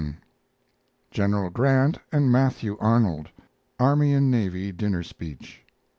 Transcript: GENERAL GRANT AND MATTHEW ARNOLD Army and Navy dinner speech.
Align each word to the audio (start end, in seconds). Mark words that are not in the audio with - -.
GENERAL 1.11 1.51
GRANT 1.51 1.99
AND 2.11 2.31
MATTHEW 2.31 2.75
ARNOLD 2.79 3.29
Army 3.79 4.15
and 4.15 4.31
Navy 4.31 4.71
dinner 4.71 5.03
speech. 5.03 5.61